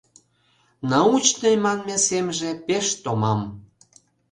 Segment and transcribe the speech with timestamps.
[0.91, 3.41] Научный манме семже пеш томам.